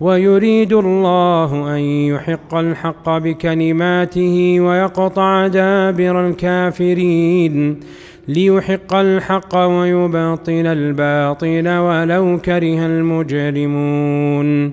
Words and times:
ويريد 0.00 0.72
الله 0.72 1.76
أن 1.76 1.80
يحق 1.80 2.54
الحق 2.54 3.18
بكلماته 3.18 4.60
ويقطع 4.60 5.46
دابر 5.46 6.28
الكافرين 6.28 7.80
ليحق 8.28 8.94
الحق 8.94 9.56
ويباطل 9.56 10.66
الباطل 10.66 11.68
ولو 11.68 12.38
كره 12.38 12.86
المجرمون 12.86 14.72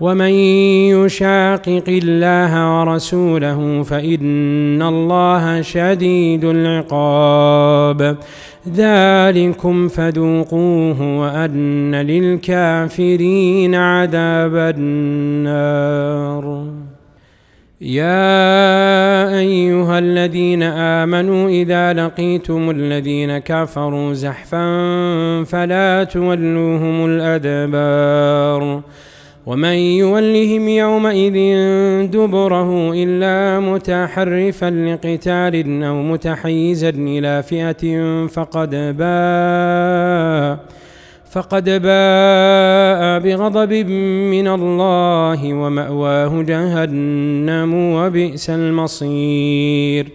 ومن 0.00 0.30
يشاقق 0.92 1.84
الله 1.88 2.80
ورسوله 2.80 3.82
فإن 3.82 4.82
الله 4.82 5.62
شديد 5.62 6.44
العقاب 6.44 8.16
ذلكم 8.74 9.88
فذوقوه 9.88 11.18
وأن 11.20 11.94
للكافرين 11.94 13.74
عذاب 13.74 14.74
النار. 14.76 16.66
يا 17.80 19.38
أيها 19.38 19.98
الذين 19.98 20.62
آمنوا 20.62 21.48
إذا 21.48 21.92
لقيتم 21.92 22.70
الذين 22.70 23.38
كفروا 23.38 24.14
زحفا 24.14 24.64
فلا 25.44 26.04
تولوهم 26.04 27.06
الأدبار. 27.06 28.82
ومن 29.46 29.74
يولهم 29.74 30.68
يومئذ 30.68 31.36
دبره 32.10 32.92
إلا 32.94 33.60
متحرفا 33.60 34.70
لقتال 34.70 35.82
أو 35.82 36.02
متحيزا 36.02 36.88
إلى 36.88 37.42
فئة 37.42 37.82
فقد 38.26 38.70
باء 38.70 40.58
فقد 41.30 41.64
باء 41.64 43.18
بغضب 43.18 43.72
من 44.30 44.48
الله 44.48 45.54
ومأواه 45.54 46.42
جهنم 46.42 47.74
وبئس 47.74 48.50
المصير. 48.50 50.08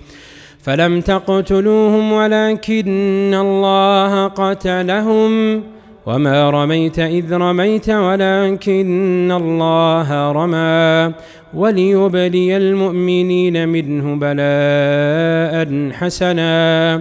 فلم 0.60 1.02
تقتلوهم 1.02 2.12
ولكن 2.12 3.34
الله 3.42 4.28
قتلهم. 4.28 5.64
وما 6.06 6.50
رميت 6.50 7.00
اذ 7.00 7.34
رميت 7.34 7.90
ولكن 7.90 9.32
الله 9.32 10.32
رمى 10.32 11.14
وليبلي 11.54 12.58
المؤمنين 12.58 13.70
منه 13.70 14.16
بلاء 14.16 15.92
حسنا 15.92 16.96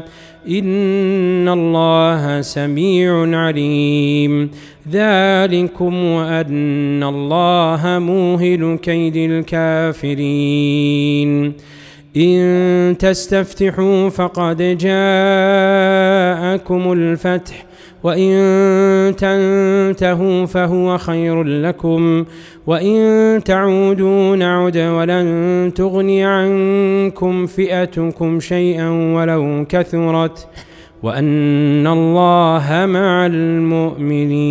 ان 0.48 1.48
الله 1.48 2.40
سميع 2.40 3.38
عليم 3.38 4.50
ذلكم 4.92 6.04
وان 6.04 7.02
الله 7.02 7.98
موهل 7.98 8.78
كيد 8.82 9.16
الكافرين 9.16 10.90
إن 12.16 12.96
تستفتحوا 12.98 14.08
فقد 14.08 14.56
جاءكم 14.78 14.92
الفتح 16.92 17.66
وإن 18.02 19.16
تنتهوا 19.16 20.46
فهو 20.46 20.98
خير 20.98 21.42
لكم 21.42 22.24
وإن 22.66 23.40
تعودوا 23.44 24.36
نعد 24.36 24.76
ولن 24.76 25.72
تغني 25.74 26.24
عنكم 26.24 27.46
فئتكم 27.46 28.40
شيئا 28.40 28.90
ولو 28.90 29.66
كثرت 29.68 30.48
وأن 31.02 31.86
الله 31.86 32.86
مع 32.86 33.26
المؤمنين. 33.26 34.50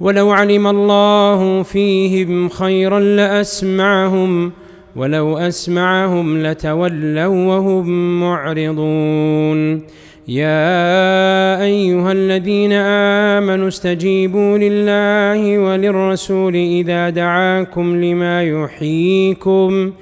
ولو 0.00 0.30
علم 0.30 0.66
الله 0.66 1.62
فيهم 1.62 2.48
خيرا 2.48 3.00
لأسمعهم 3.00 4.52
ولو 4.96 5.38
أسمعهم 5.38 6.42
لتولوا 6.42 7.26
وهم 7.26 8.20
معرضون. 8.20 9.82
يا 10.28 11.62
أيها 11.62 12.12
الذين 12.12 12.72
آمنوا 13.38 13.68
استجيبوا 13.68 14.58
لله 14.58 15.58
وللرسول 15.58 16.54
إذا 16.54 17.10
دعاكم 17.10 18.04
لما 18.04 18.42
يحييكم. 18.42 19.92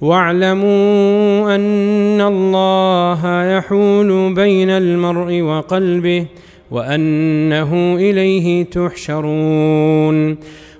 واعلموا 0.00 1.54
أن 1.54 2.20
الله 2.20 3.44
يحول 3.56 4.34
بين 4.34 4.70
المرء 4.70 5.40
وقلبه 5.40 6.26
وأنه 6.72 7.96
إليه 7.96 8.64
تحشرون. 8.64 10.36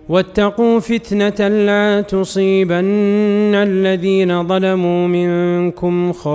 واتقوا 0.08 0.80
فتنة 0.80 1.48
لا 1.48 2.00
تصيبن 2.00 3.54
الذين 3.54 4.48
ظلموا 4.48 5.08
منكم 5.08 6.12
خاصة. 6.12 6.32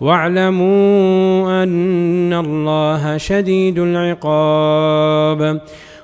واعلموا 0.00 1.62
أن 1.62 2.32
الله 2.32 3.16
شديد 3.16 3.78
العقاب. 3.78 5.60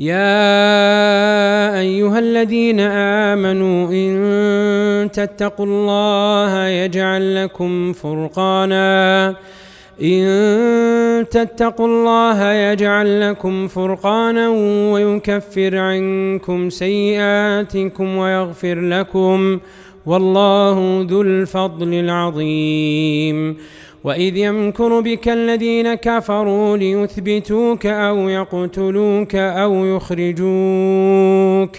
يا 0.00 1.78
أيها 1.80 2.18
الذين 2.18 2.80
آمنوا 2.80 3.90
إن 3.92 5.10
تتقوا 5.12 5.66
الله 5.66 6.66
يجعل 6.66 7.44
لكم 7.44 7.92
فرقانا. 7.92 9.28
إن 10.02 11.26
تتقوا 11.30 11.86
الله 11.86 12.52
يجعل 12.52 13.30
لكم 13.30 13.68
فرقانا 13.68 14.48
ويكفر 14.92 15.76
عنكم 15.76 16.70
سيئاتكم 16.70 18.16
ويغفر 18.16 18.80
لكم. 18.80 19.60
والله 20.06 21.06
ذو 21.10 21.22
الفضل 21.22 21.94
العظيم. 21.94 23.56
وإذ 24.04 24.36
يمكر 24.36 25.00
بك 25.00 25.28
الذين 25.28 25.94
كفروا 25.94 26.76
ليثبتوك 26.76 27.86
أو 27.86 28.28
يقتلوك 28.28 29.34
أو 29.34 29.84
يخرجوك. 29.84 31.70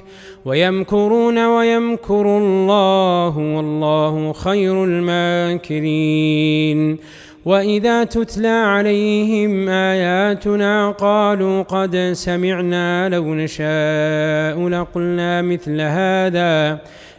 ويمكرون 0.46 1.46
ويمكر 1.46 2.38
الله 2.38 3.38
والله 3.38 4.34
خير 4.34 4.84
الماكرين. 4.84 6.98
وإذا 7.46 8.04
تتلى 8.04 8.48
عليهم 8.48 9.70
آياتنا 9.70 10.92
قالوا 10.92 11.62
قد 11.62 12.12
سمعنا 12.14 13.10
لو 13.10 13.34
نشاء 13.34 14.70
لقلنا 14.70 15.42
مثل 15.42 15.82
هذا. 15.82 16.80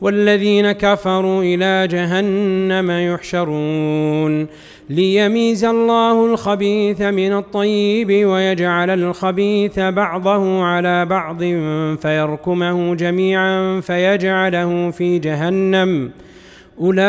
والذين 0.00 0.72
كفروا 0.72 1.42
إلى 1.42 1.88
جهنم 1.90 2.90
يحشرون 2.90 4.46
ليميز 4.90 5.64
الله 5.64 6.26
الخبيث 6.26 7.00
من 7.02 7.32
الطيب 7.32 8.26
ويجعل 8.26 8.90
الخبيث 8.90 9.78
بعضه 9.78 10.64
على 10.64 11.04
بعض 11.06 11.38
فيركمه 12.02 12.94
جميعا 12.94 13.80
فيجعله 13.80 14.90
في 14.90 15.18
جهنم. 15.18 16.10
أولئك 16.80 17.04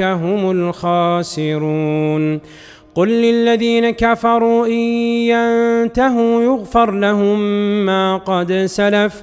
هم 0.00 0.50
الخاسرون. 0.50 2.40
قل 2.94 3.08
للذين 3.08 3.90
كفروا 3.90 4.66
إن 4.66 4.72
ينتهوا 4.72 6.42
يغفر 6.42 6.90
لهم 6.90 7.38
ما 7.86 8.16
قد 8.16 8.52
سلف 8.52 9.22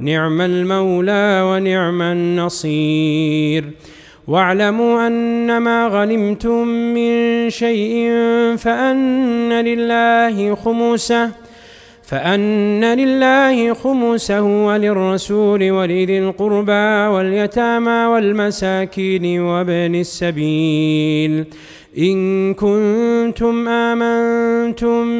نعم 0.00 0.40
المولى 0.40 1.42
ونعم 1.44 2.02
النصير. 2.02 3.64
واعلموا 4.26 5.06
أن 5.06 5.58
ما 5.58 5.88
غنمتم 5.88 6.68
من 6.68 7.50
شيء 7.50 8.10
فأن 8.58 9.52
لله 9.52 10.54
خمسه 10.54 11.30
فأن 12.02 12.84
لله 12.84 13.74
خمسه 13.74 14.42
وللرسول 14.42 15.70
ولذي 15.70 16.18
القربى 16.18 17.06
واليتامى 17.14 18.06
والمساكين 18.06 19.40
وابن 19.40 19.94
السبيل. 19.94 21.44
إن 21.98 22.54
كنتم 22.54 23.68
آمنتم 23.68 25.06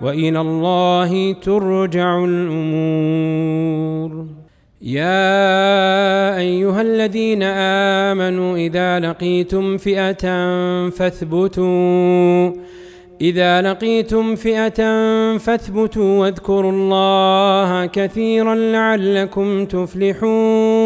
وإلى 0.00 0.40
الله 0.40 1.32
ترجع 1.32 2.24
الأمور. 2.24 4.26
يا 4.82 6.38
أيها 6.38 6.82
الذين 6.82 7.42
آمنوا 8.12 8.56
إذا 8.56 9.00
لقيتم 9.00 9.76
فئة 9.76 10.24
فاثبتوا 10.88 12.52
إذا 13.20 13.62
لقيتم 13.62 14.34
فئة 14.34 14.80
فاثبتوا 15.38 16.20
واذكروا 16.20 16.72
الله 16.72 17.86
كثيرا 17.86 18.54
لعلكم 18.54 19.64
تفلحون. 19.64 20.85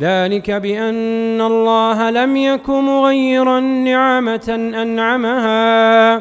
ذلك 0.00 0.50
بأن 0.50 1.40
الله 1.40 2.10
لم 2.10 2.36
يك 2.36 2.68
مغيرا 2.68 3.60
نعمة 3.60 4.72
أنعمها. 4.82 6.14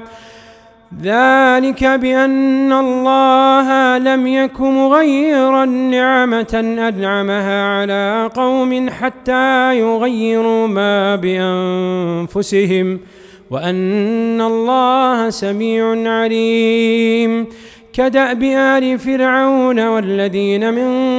ذلك 1.04 1.84
بأن 1.84 2.74
الله 2.74 3.98
لم 3.98 4.28
يك 4.28 4.62
مغيرا 4.62 5.66
نعمة 5.66 6.80
أنعمها 6.90 7.64
على 7.64 8.30
قوم 8.36 8.90
حتى 8.90 9.80
يغيروا 9.80 10.68
ما 10.68 11.16
بأنفسهم 11.16 13.00
وأن 13.50 14.42
الله 14.42 15.30
سميع 15.30 16.12
عليم. 16.12 17.48
كدأب 17.94 18.44
آل 18.44 19.00
فرعون 19.00 19.88
والذين 19.88 20.74
من 20.74 21.19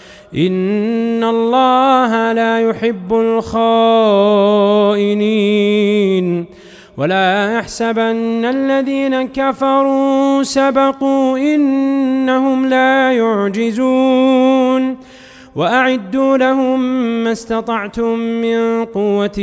إن 0.35 1.23
الله 1.23 2.31
لا 2.31 2.59
يحب 2.59 3.13
الخائنين 4.93 6.45
ولا 6.97 7.53
يحسبن 7.57 8.45
الذين 8.45 9.27
كفروا 9.27 10.43
سبقوا 10.43 11.37
إنهم 11.37 12.65
لا 12.65 13.11
يعجزون 13.11 14.97
وأعدوا 15.55 16.37
لهم 16.37 16.79
ما 17.23 17.31
استطعتم 17.31 18.19
من 18.19 18.85
قوة 18.85 19.39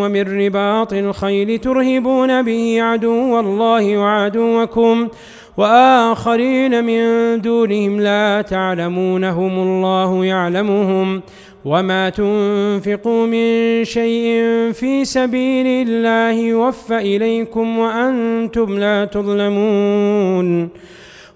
ومن 0.00 0.44
رباط 0.44 0.92
الخيل 0.92 1.58
ترهبون 1.58 2.42
به 2.42 2.82
عدو 2.82 3.40
الله 3.40 3.98
وعدوكم 3.98 5.08
وآخرين 5.56 6.84
من 6.84 7.40
دونهم 7.40 8.00
لا 8.00 8.42
تعلمونهم 8.42 9.58
الله 9.58 10.24
يعلمهم 10.24 11.22
وما 11.64 12.10
تنفقوا 12.10 13.26
من 13.26 13.84
شيء 13.84 14.42
في 14.72 15.04
سبيل 15.04 15.88
الله 15.88 16.30
يوفى 16.30 16.98
إليكم 16.98 17.78
وأنتم 17.78 18.78
لا 18.78 19.04
تظلمون 19.04 20.68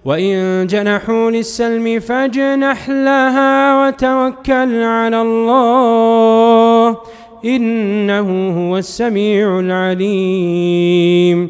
وإن 0.05 0.67
جنحوا 0.67 1.31
للسلم 1.31 1.99
فاجنح 1.99 2.89
لها 2.89 3.87
وتوكل 3.87 4.83
على 4.83 5.21
الله 5.21 6.97
إنه 7.45 8.49
هو 8.69 8.77
السميع 8.77 9.59
العليم 9.59 11.49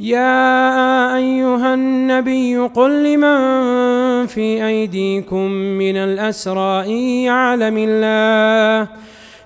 يا 0.00 1.16
أيها 1.16 1.74
النبي 1.74 2.58
قل 2.58 3.04
لمن 3.04 4.26
في 4.26 4.66
أيديكم 4.66 5.50
من 5.50 5.96
الأسرى 5.96 6.84
إن 6.86 6.98
يعلم 6.98 7.74
الله 7.78 8.88